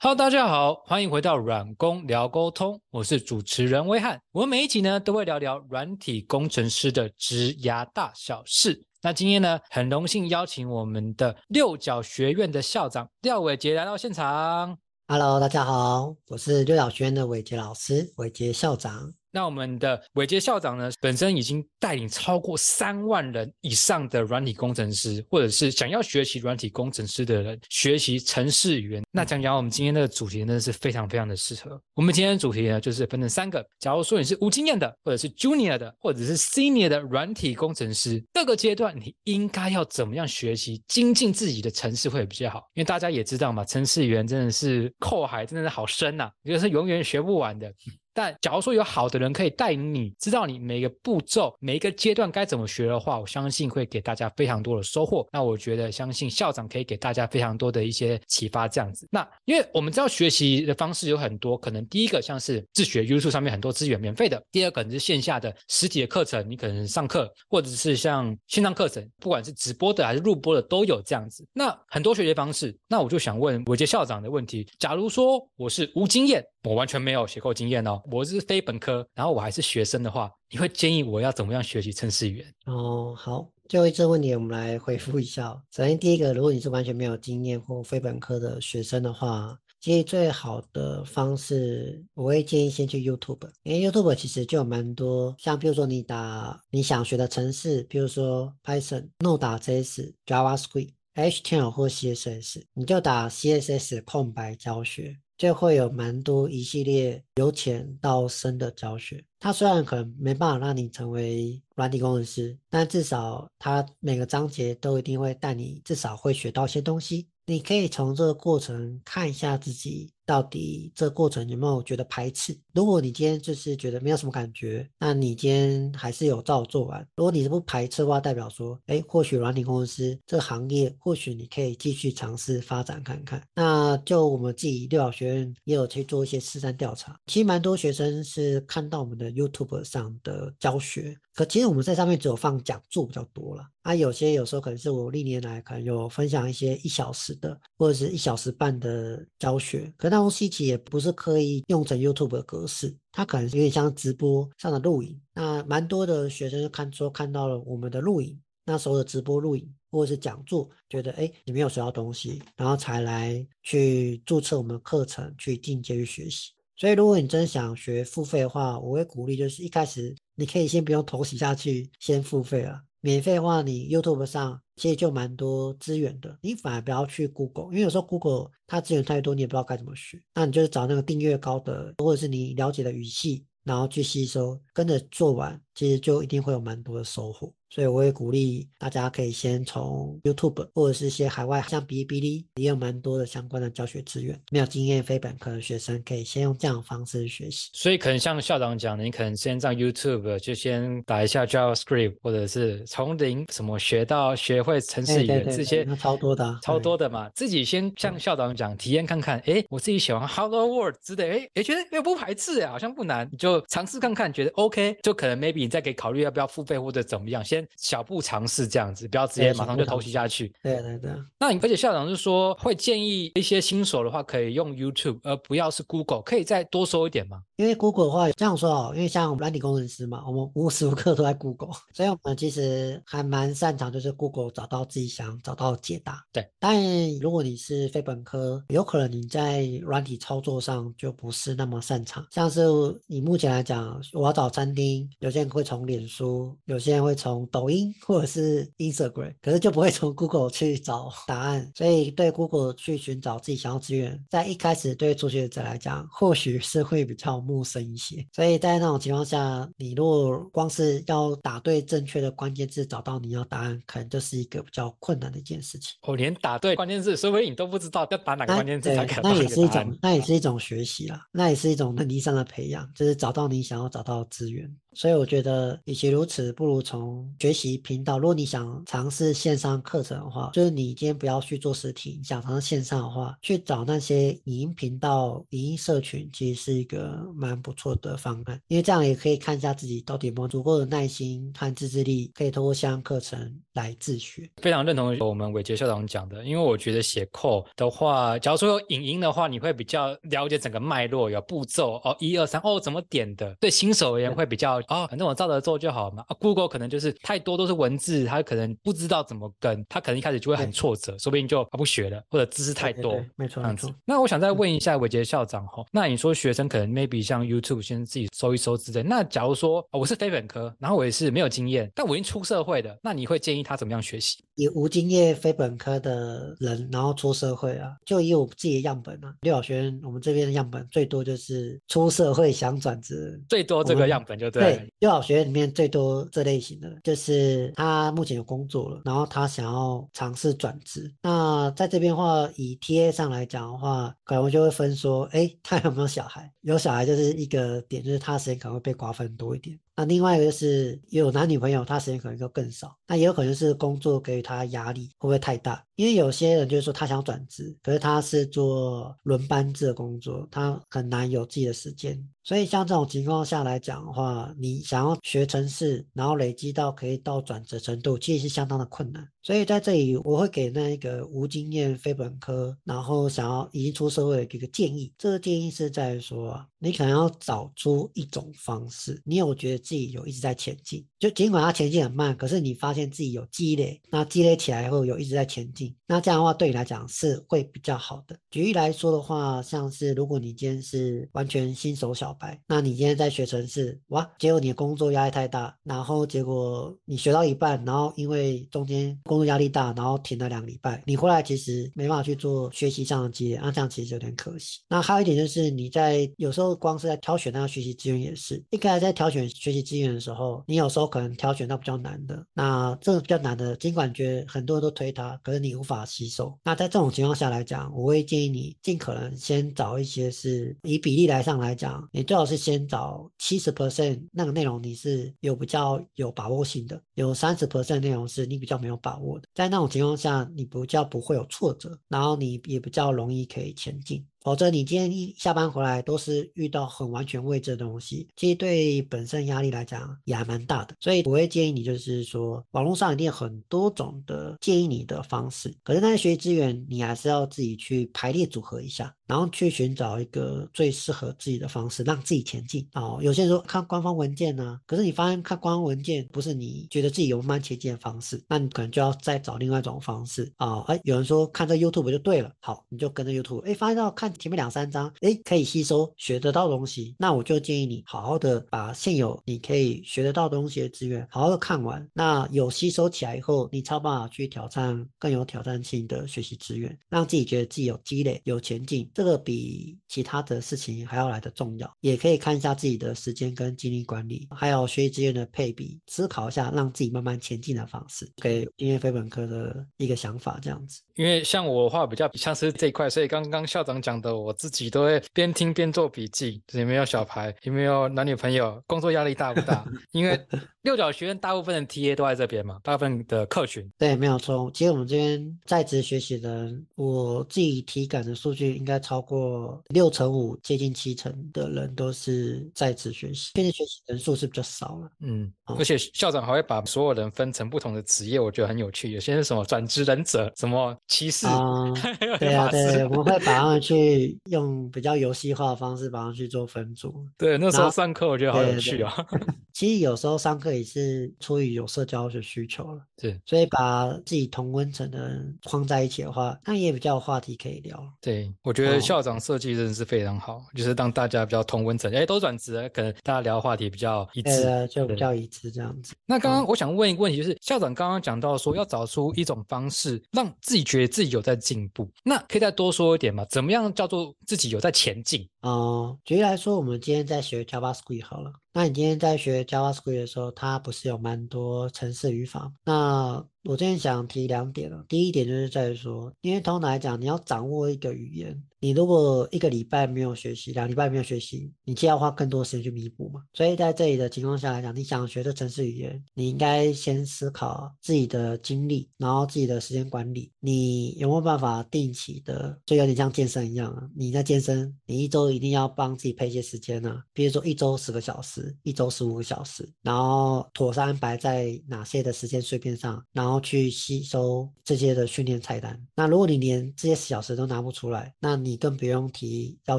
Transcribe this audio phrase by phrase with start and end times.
[0.00, 4.22] Hello，大家好，欢迎回到软工聊沟通，我是主持人威汉。
[4.30, 8.80] 我们每一集呢都会聊聊软体工程师的职涯大小事。
[9.02, 14.78] 那今天呢，很荣幸邀请我们的六角学院的校长廖伟杰来到现场。
[15.08, 19.12] Hello，大家好，我是六角学院的伟杰老师，伟杰校长。
[19.38, 29.04] 那我们的伟杰校长呢，本身已经带领超过三万人以上的软体工程师，或者是想要学习软体工程师的人，学习程式语言。
[29.12, 31.80] 那讲讲我们今天的主题真的，是非常非常的适合。
[31.94, 33.64] 我们今天的主题呢，就是分成三个。
[33.78, 42.68] 假如说你是无经验的，或者是 junior 的，或者是 senior 的软体工程师，各个阶段你应该要怎么样学习精进自己的程式会比较好？
[42.74, 47.72] 因为大家也知道嘛，程式语言真的是扣海，真的是好深呐、这个是永远学不完的。
[48.18, 55.24] 但假如说有好的人可以带领你，知道你每个步骤、每一个阶段该怎么学的话，我相信会给大家非常多的收获。
[55.32, 58.66] 那我觉得，相信校长可以给大家非常多的一些启发。
[58.66, 71.46] 这样子，那因为我们知道学习的方式有很多，可能第一个像是自学，YouTube 上面很多资源免费的；第二个可能是线下的实体的课程，你可能上课，或者是像线上课程，不管是直播的还是录播的都有这样子。
[71.52, 82.54] 那很多学习方式，那我就想问伟杰校长的问题：假如说我是无经验，我完全没有写过经验哦，我是非本科，然后我还是学生的话，你会建议我要怎么样学习程式语言？
[82.66, 85.50] 哦，好，最后一这个问题我们来回复一下。
[85.70, 105.18] 首先，第一个，如果你是完全没有经验或非本科的学生的话，建议最好的方式，我会建议先去 YouTube，因为 YouTube 其实就有蛮多，像比如说你打你想学的程式，比如说 Python、Node.js、JavaScript、HTML 或 CSS，你就打 CSS 空白教学。
[105.38, 109.24] 就会有蛮多一系列由浅到深的教学。
[109.38, 117.28] 它虽然可能没办法让你成为软体工程师，但至少它每个章节都一定会带你至少会学到一些东西。
[117.46, 122.54] 你可以从这个过程看一下自己到底这过程有没有觉得排斥。
[122.74, 127.00] 如果你今天就是觉得没有什么感觉，那你今天还是有照做完。
[127.16, 133.42] 如果你是不排斥的话，代表说，哎，或许软体公司这个行业，或许你可以继续尝试发展看看。
[133.54, 143.64] 那就我们自己六角学院也有去做一些实战调查，其实蛮多学生是看到我们的 YouTube 上的教学，可其实我们在上面只有放讲座比较多了。
[143.82, 155.20] 啊，有些有时候可能是我历年来可能有分享一些一小时的或者是一小时半的教学，可那东西其实也不是刻意用成 YouTube 的格式，它可能有点像直播上的录影。
[155.34, 166.50] 那蛮多的学生就看说看到了我们的录影，那时候的直播录影或者是讲座，觉得哎你没有学到东西，然后才来去注册我们的课程去进阶去学习。
[166.76, 172.82] 所以如果你真想学付费的话，我会鼓励就是一开始你可以先不用投洗下去，先付费了。
[173.00, 180.20] 免费的话，你 YouTube 上其实就蛮多资源的，你反而不要去 Google，因为有时候 Google 它资源太多，你也不知道该怎么学。
[180.34, 187.52] 那你就是找那个订阅高的，或者是你了解的语系，然后去吸收，跟着做完，其实就一定会有蛮多的收获。
[187.70, 194.40] 所以我也鼓励大家可以先从 YouTube 或者是一些海外，像哔哩哔哩也有蛮多的相关的教学资源。
[194.50, 197.68] 没有经验非本科的学生可以先用这样的方式学习。
[197.74, 220.50] 所以可能像校长讲的，你可能先上 YouTube 就先打一下 JavaScript，或者是从零什么学到学会程式哎语言这些那超多的、啊，超多的嘛，自己先像校长讲，体验看看，哎，我自己喜欢 Hello World 之类，诶，诶，觉得又不排斥，好像不难，你就尝试看看，觉得 OK，就可能 maybe 你再可以考虑要不要付费或者怎么样，先小步尝试这样子，不要直接马上就投袭下去。
[220.62, 221.10] 对对对。
[221.38, 227.42] 那你而且校长是说会建议一些新手的话，可以用 YouTube，而不要是 Google，可以再多说一点吗？
[227.56, 236.24] 因为 Google 的话，这样说哦，因为像我们软体工程师嘛，我们无时无刻都在 Google， 所以我们其实还蛮擅长，就是 Google 找到自己想找到的解答。
[236.32, 236.80] 对，但
[237.18, 242.24] 如果你是非本科，有可能你在软体操作上就不是那么擅长。
[242.30, 242.62] 像是
[243.08, 251.70] 以目前来讲，我要找餐厅，有些人会从脸书，有些人会从抖音或者是 Instagram，可是就不会从 Google 去找答案。
[251.74, 258.24] 所以对 Google 去寻找自己想要资源，在一开始对初学者来讲，或许是会比较陌生一些。
[258.32, 265.92] 所以在那种情况下，你如果光是要打对正确的关键字，找到你要答案，可能就是一个比较困难的一件事情。
[266.02, 274.68] 哦连打对关键字，说不定你都不知道要打哪个那关键字才可，以那也是一种，那也是一种学习啦，那也是一种能力上的培养，就是找到你想要找到的资源。
[274.94, 278.18] 所以我觉得，与其如此，不如从学习频道。
[278.18, 288.60] 如果你想尝试线上课程的话，就是你今天不要去做实体，你想尝试线上的话，去找那些影音频道、影音社群，其实是一个蛮不错的方案。
[288.68, 294.50] 因为这样也可以看一下自己到底有没有足够的耐心和自制力，可以通过线上课程来自学。
[294.62, 303.54] 非常认同我们伟杰校长讲的，因为我觉得写扣的话，假如说有影音的话，你会比较了解整个脉络，有步骤哦，一二三哦，怎么点的？
[303.60, 304.77] 对新手而言会比较。
[304.88, 306.24] 哦，反正我照着做就好嘛。
[306.28, 313.92] 啊，Google 可能就是太多都是文字，他可能不知道怎么跟，他可能一开始就会很挫折，说不定就不学了，或者知识太多，没错，这样子。
[314.04, 324.38] 那我想再问一下伟杰校长哈，那你说学生可能 maybe 像 YouTube 先自己搜一搜之类，那假如说我是非本科，然后我也是没有经验，但我已经出社会的，那你会建议他怎么样学习？
[324.54, 334.67] 以无经验非本科的人，然后出社会啊，就以我自己的样本啊，六小学院我们这边的样本最多就是出社会想转职，最多这个样本就对。
[334.76, 341.12] 对幼小学院里面最多这类型的，就是他目前有工作了，然后他想要尝试转职。
[341.22, 346.52] 那在这边话，以 TA 上来讲的话，可能就会分说，哎，他有没有小孩？
[346.62, 349.78] 有小孩就是一个点，就是他时间可能会被瓜分多一点。
[349.98, 352.96] 那另外一个就是有男女朋友，他时间可能就更少。
[353.08, 355.84] 那也有可能是工作给予他压力会不会太大？
[355.96, 362.16] 因为有些人就是说他想转职，可是他是做轮班制的工作，他很难有自己的时间。
[362.44, 369.28] 所以像这种情况下来讲的话，你想要学成事，然后累积到可以到转折程度，其实是相当的困难。
[369.48, 375.10] 所以在这里我会给那一个无经验非本科，然后想要已经出社会的一个建议。
[375.16, 379.78] 这个建议是在说，你可能要找出一种方式，你有觉得。
[379.88, 388.36] 自己有一直在前进，就尽管他前进很慢，可是你发现自己有积累，那积累起来后有一直在前进，那这样的话对你来讲是会比较好的。
[388.50, 404.80] 举例来说的话，像是如果你今天是完全新手小白，那你今天在学程式，哇，结果你的工作压力太大，然后结果你学到一半，然后因为中间工作压力大，然后停了两个礼拜，你回来其实没办法去做学习上的积累，那这样其实有点可惜。
[404.88, 409.78] 那还有一点就是你在有时候光是在挑选那个学习资源也是，一开始在挑选学习。
[409.88, 416.52] 资源的时候，你有时候可能挑选到比较难的，那这个比较难的，尽管觉得很多人都推它，可是你无法吸收。
[416.64, 434.24] 那在这种情况下来讲，我会建议你尽可能先找一些是以比例来上来讲，你最好是先找七十 percent 那个内容你是有比较有把握性的，有三十 percent 内容是你比较没有把握在那种情况下，你不叫不会有挫折，然后你也比较容易可以前进。
[434.48, 440.94] 否则，你今天一下班回来都是遇到很完全未知的东西，其实对本身压力来讲也还蛮大的。
[440.98, 449.14] 所以我会建议你，就是说网络上一定有很多种的建议你的方式，可是那些学习资源你还是要自己去排列组合一下。
[449.28, 452.88] 然后去寻找一个最适合自己的方式，让自己前进。
[452.94, 460.80] 哦，有些人说看官方文件呢，可是你发现看官方文件不是你觉得自己有慢前进的方式，那你可能就要再找另外一种方式啊。
[460.86, 463.60] 哎，有人说看这 YouTube 就对了，好，你就跟着 YouTube。
[463.66, 472.08] 哎，发现到看前面两三章，哎，可以吸收学得到东西，那我就建议你好好的把现有你可以学得到东西的资源好好的看完。
[472.12, 479.10] 那有吸收起来以后，你超办法去挑战更有挑战性的学习资源，让自己觉得自己有积累、有前进。
[479.14, 491.00] 这个比其他的事情还要来的重要，也可以看一下自己的时间跟精力管理，还有学习资源的配比，思考一下让自己慢慢前进的方式，给音乐非本科的一个想法，这样子。
[491.16, 496.62] 因为像我的话比较像是这一块，所以刚刚校长讲的，我自己都会边听边做笔记。
[496.72, 497.54] 有没有小孩？
[497.62, 498.82] 有没有男女朋友？
[498.86, 499.84] 工作压力大不大？
[500.12, 500.40] 因为
[500.88, 503.86] 六角学院大部分的 TA 都在这边嘛，大部分的客群。
[503.98, 504.70] 对，没有错。
[504.72, 513.50] 其实我们这边在职学习的人，我自己体感的数据应该超过六成五，接近七成的人都是在职学习。
[513.56, 515.10] 现在学习人数是比较少了。
[515.20, 519.12] 嗯，而且校长还会把所有人分成不同的职业，我觉得很有趣。
[519.12, 520.96] 有些是什么转职忍者，什么。
[521.06, 521.92] 骑士啊，
[522.38, 527.14] 对啊，对，我们会 把他们去用比较游戏化的方式把他们去做分组。
[527.36, 529.12] 对，那时候上课我觉得好有趣啊。
[529.74, 538.02] 其实有时候上课也是出于有社交的需求了，对，所以把自己同温层的人框在一起的话，那也比较有话题可以聊。
[538.20, 546.14] 对，我觉得校长设计真的是非常好，就是让大家比较同温层，哎，都转职，可能大家聊话题比较一致，就比较一致这样子。
[546.24, 553.44] 那刚刚我想问一个问题，就是校长刚刚讲到说要找出一种方式，让自己觉得自己有在进步，那可以再多说一点吗？
[553.50, 555.48] 怎么样叫做自己有在前进？
[555.60, 558.52] 哦，举例来说，我们今天在学 JavaScript 好了。
[558.72, 562.72] 那你今天在学 JavaScript 的时候，它不是有蛮多程式语法？
[562.84, 565.04] 那我今天想提两点了。
[565.08, 573.42] 第一点就是在于说，因为通常来讲，你要掌握一个语言，你如果一个礼拜没有学习，两礼拜没有学习，你就要花更多时间去弥补嘛。
[573.52, 584.08] 所以在这里的情况下来讲，你想学这城市语言，你应该先思考自己的精力，然后自己的时间管理，你有没有办法定期的，就有点像健身一样啊？
[584.16, 595.98] 你在健身，你一周一定要帮自己配一些时间呢，比如说一周十个小时，一周十五个小时，然后妥善安排在哪些的时间碎片上，然后然后去吸收这些的训练菜单。
[596.14, 599.98] 那如果你连这些小时都拿不出来，那你更不用提要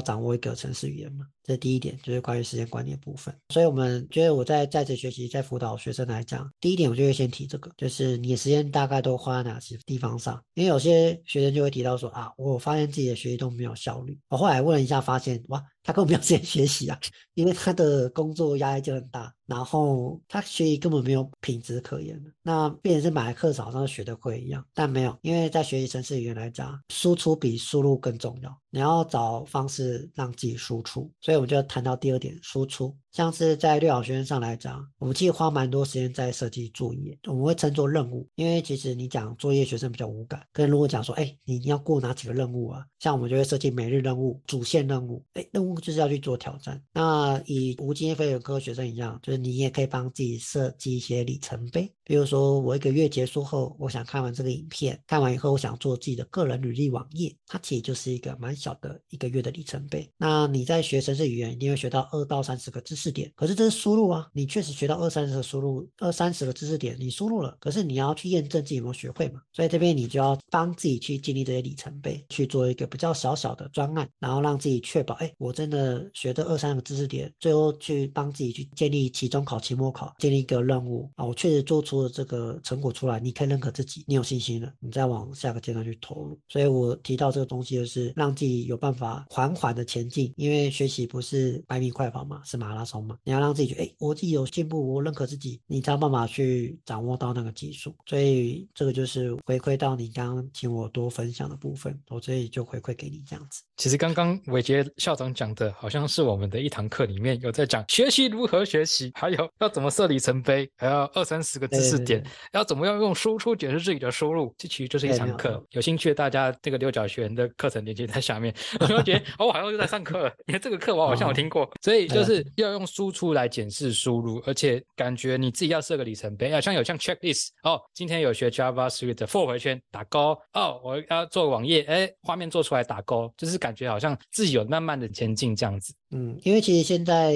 [0.00, 1.26] 掌握一个程式语言嘛。
[1.42, 3.34] 这第一点就是关于时间管理的部分。
[3.48, 10.42] 所以我们觉得我在在职学习、在辅导学生来讲，第一点我就会先提这个，就是你的时间大概都花在哪些地方上？
[10.54, 14.18] 因为有些学生就会提到说啊，我发现自己的学习都没有效率。
[14.28, 15.64] 我后来问了一下，发现哇。
[15.82, 17.00] 他根本没有时间学习啊，
[17.32, 22.22] 因为他的工作压力就很大，然后他学习根本没有品质可言。
[22.42, 28.54] 那变成是买课好像学的会一样，但没有，因为在学习程式语言来讲，输出比输入更重要。
[28.68, 32.92] 你要找方式让自己输出，所以我们就谈到第二点，输出。
[33.12, 40.44] 像是在六小学生上来讲，我们其实花蛮多时间在设计作业，我们会称作任务，因为其实你讲作业，学生比较无感。
[40.52, 42.84] 跟如果讲说，哎，你要过哪几个任务啊？
[43.00, 46.80] 像我们就会设计每日任务、主线任务，哎，任务就是要去做挑战。
[46.92, 60.08] 那以无经验非本科学生一样，就是你也可以帮自己设计一些里程碑，比如说我一个月结束后，我想看完这个影片，看完以后我想做自己的个人履历网页，它其实就是一个蛮小的一个月的里程碑。
[60.16, 63.10] 那你在学生这语言，一定会学到二到三十个知识。
[63.10, 69.42] 点，可是这是输入啊，你确实学到二三十个输入，二三十个知识点，你输入了，可是你要去验证自己有没有学会嘛？
[69.52, 86.38] 所以这边你就要帮自己去建立这些里程碑，去做一个比较小小的专案，然后让自己确保，哎，我真的学这二三个知识点，最后去帮自己去建立期中考、期末考，建立一个任务啊，我确实做出了这个成果出来，你可以认可自己，你有信心了，你再往下个阶段去投入。
[86.48, 93.00] 所以我提到这个东西，就是让自己有办法缓缓的前进，因为学习不是百米快跑嘛，是马拉松。
[93.04, 97.94] 嘛，你要让自己觉得，哎，我自己有进步，我认可自己，你才有办法去掌握到那个技术。
[98.06, 103.62] 所以这个就是回馈到你刚刚请我多分享的部分，我这里就回馈给你这样子。
[103.76, 115.64] 其实刚刚伟杰校长讲的，好像是我们的一堂课里面有在讲学习如何学习，还有要怎么设里程碑，还有二三十个知识点，要怎么样用输出解释自己的输入，这其实就是一堂课。
[115.70, 118.54] 有兴趣的大家，这个六角学员的课程链接在下面。
[118.80, 122.86] 我就觉得，哦，我好像又在上课了，因为这个课我好像我听过，所以就是要用。
[122.90, 135.94] 输出来检视输入，而且感觉你自己要设个里程碑，好像有像 checklist 哦，今天有学 JavaScript 的 for 回圈打勾哦，我要做网页，哎，画面做出来打勾，就是感觉好像自己有慢慢的前进这样子。
[136.12, 137.32] 嗯，因为其实现在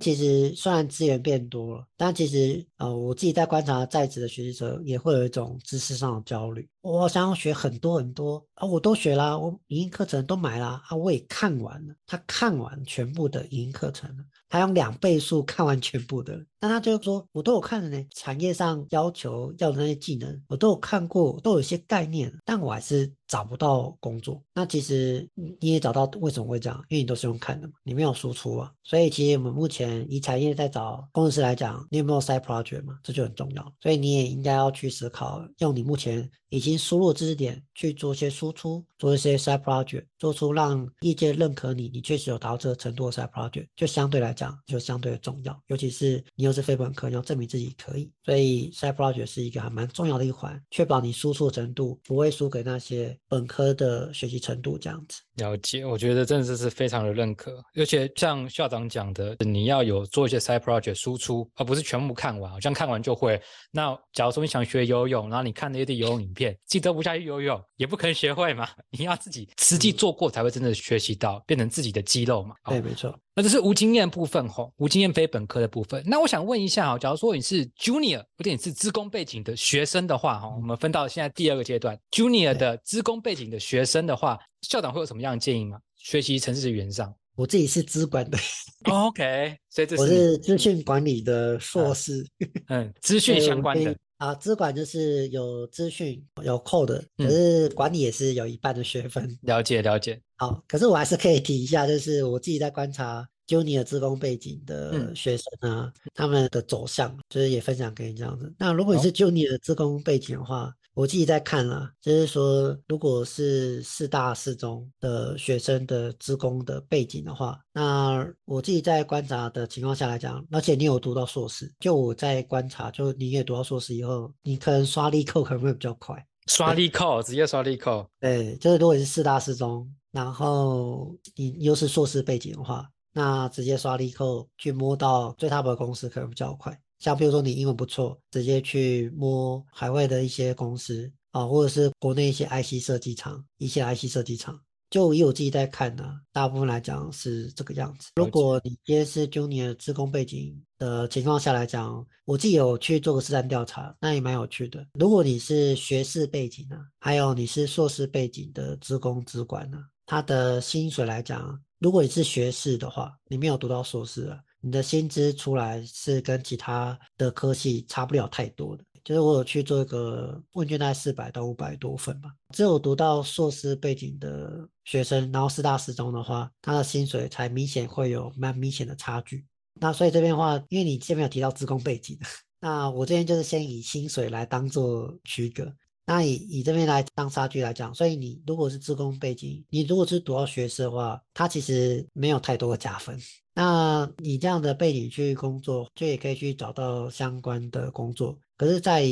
[0.00, 6.68] 其实虽然资源变多了，但其实呃，我自己在观察在职的学习者也会有一种知识上的焦虑。
[6.82, 23.12] 我想要学很多很多啊，我都学啦，我语音课程都买啦，啊，我也看完了，他看完全部的语音课程了，他用两倍速看完全部的，那他就说，我都有看的呢，产业上要求要的那些技能，我都有看过，都有些概念，但我还是。
[23.28, 26.80] 找不到工作，那其实你也找到为什么会这样？
[26.88, 28.70] 因为你都是用看的嘛，你没有输出啊。
[28.84, 32.96] 所以其实我们目前以产业在找工程师来讲，你有没有 side project 嘛？
[33.02, 33.72] 这就很重要。
[33.80, 45.62] 所以你也应该要去思考，用你目前已经输入知识点去做一些输出，做一些 side project，做出让业界认可你，你确实有达到这个程度的赛 project，就相对来讲就相对的重要。
[45.66, 53.18] 尤其是你又是非本科，你要证明自己可以，所以赛 project 是一个还蛮重要的一环，确保你输出程度不会输给那些。
[53.28, 55.20] 本科的学习程度这样子。
[55.36, 63.40] 了解，我觉得真的是非常的认可，而且像校长讲的，你要有做一些 side project 输出，而不是全部看完，好像看完就会。
[63.70, 68.68] 那假如说你想学游泳，然后你看那些游泳影片，自己都不下去游泳，也不可能学会嘛。
[68.90, 72.54] 你要自己实际做过，才会真的学习到，变成自己的肌肉嘛。
[72.68, 73.14] 对，没错。
[73.38, 76.02] 那这是无经验部分吼，无经验非本科的部分。
[76.06, 84.38] 那我想问一下哈，假如说你是 junior，或者你是资工背景的学生的话哈，我们分到现在第二个阶段，junior 的资工背景的学生的话。
[84.68, 85.78] 校长会有什么样的建议吗？
[85.96, 88.38] 学习城市语言上，我自己是资管的，
[88.90, 92.26] OK，所以这是我是资讯管理的硕士，
[92.68, 99.38] 嗯，资讯相关的啊，资管就是有资讯有 code，可是管理也是有一半的学分。
[99.42, 100.20] 了解了解。
[100.36, 108.52] 好，可是我还是可以提一下，就是我自己在观察 Junior 资工背景的学生啊，他们的走向，就是也分享给你这样子。
[108.58, 126.16] 那如果你是 Junior 资工背景的话，我自己在看了，就是说，如果是四大四中的学生的职工的背景的话，那我自己在观察的情况下来讲，而且你有读到硕士，就我在观察，就你也读到硕士以后，你可能刷力扣可能会比较快。
[126.46, 128.08] 刷力扣，直接刷力扣。
[128.18, 136.80] 对，就是如果你是四大四中，然后你又是硕士背景的话，那直接刷力扣去摸到最 top 的公司可能比较快。
[136.98, 144.58] 像比如说你英文不错，直接去摸海外的一些公司啊，或者是国内一些 IC 设计厂，一些 IC 设计厂。
[144.88, 148.10] 就以我自己在看呢，大部分来讲是这个样子。
[148.14, 154.86] 如果你今天是 Junior 职工背景的情况下来讲，我自己有去做个实战调查，那也蛮有趣的。
[154.94, 168.82] 如果你是学士背景呢，还有你是硕士背景的职工职管呢，他的薪水来讲，如果你是学士的话，你没有读到硕士啊，你的薪资出来是跟其他的科系差不了太多的。
[169.04, 172.28] 就是我有去做一个问卷，大概四百到五百多份吧。
[172.52, 179.46] 只有读到硕士背景的学生，然后四大四中的话，他的薪水才明显会有蛮明显的差距。
[179.74, 182.18] 那所以这边的话，因为你这边有提到职工背景，
[182.58, 185.72] 那我这边就是先以薪水来当做区隔。
[186.06, 193.18] 那以以这边来当差距来讲，所以你如果是自工背景，你如果是读到学士的话，它其实没有太多的加分。
[193.52, 198.38] 那你这样的背景去工作，就也可以去找到相关的工作。
[198.56, 199.04] 可是，在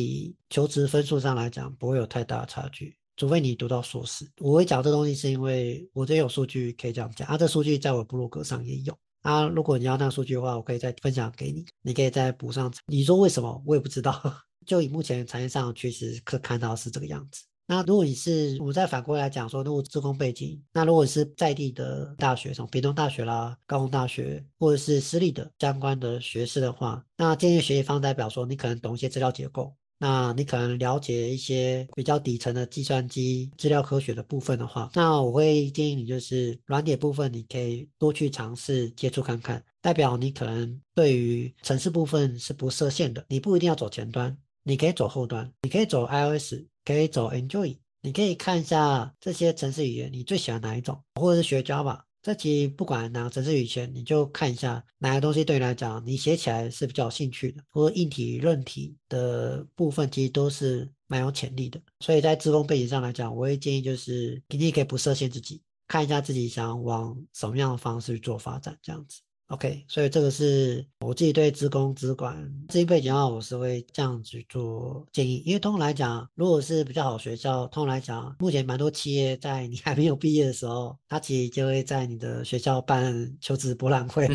[0.50, 4.30] 求职分数上来讲，不会有太大差距，除非你读到硕士。
[4.38, 7.36] 我会讲这东西，是因为我这有数据可以这样讲啊。
[7.36, 9.46] 这数据在我部落格上也有啊。
[9.48, 12.72] 如果你要那数据的话，我可以再分享给你，你可以再补上。
[12.86, 13.62] 你说为什么？
[13.66, 14.22] 我也不知道。
[14.66, 17.42] 就以目前产业上确实可看到是这个样子。
[17.66, 46.54] 那如果你是，我再反过来讲说，如果自工背景，那如果是在地的大学，从屏东大学啦、高雄大学，或者是私立的相关的学士的话，那建议学习方代表说，你可能懂一些资料结构，那你可能了解一些比较底层的计算机资料科学的部分的话，那我会建议你就是软点部分，你可以多去尝试接触看看，代表你可能对于城市部分是不设限的，你不一定要走前端，你可以走后端，你可以走 iOS。
[46.86, 51.98] 可以走 Enjoy，你可以看一下这些程式语言，你最喜欢哪一种，或者是学 Java。
[52.20, 61.80] 这其实不管哪个程式语言，你就看一下哪个东西对你来讲，你写起来是比较有兴趣的，或者硬体、韧体的部分，其实都是蛮有潜力的。
[62.00, 69.22] 所以在自工背景上来讲，我会建议就是你可以不设限自己，看一下自己想往什么样的方式去做发展，这样子。
[69.48, 75.42] OK，所以这个是我自己对职工、资管这一背景的话，我是会这样子做建议。
[75.44, 84.26] 因为通常来讲，如果是比较好学校，通常来讲，目前蛮多企业在你还没有毕业的时候，他其实就会在你的学校办求职博览会。